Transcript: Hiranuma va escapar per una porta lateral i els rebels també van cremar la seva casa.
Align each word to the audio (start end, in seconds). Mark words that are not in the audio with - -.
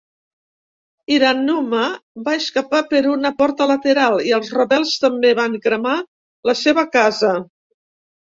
Hiranuma 1.15 1.81
va 2.27 2.33
escapar 2.37 2.79
per 2.93 3.01
una 3.11 3.31
porta 3.43 3.67
lateral 3.73 4.17
i 4.29 4.33
els 4.39 4.49
rebels 4.57 4.95
també 5.05 5.33
van 5.41 5.59
cremar 5.69 5.95
la 6.51 6.57
seva 6.65 6.87
casa. 6.97 7.35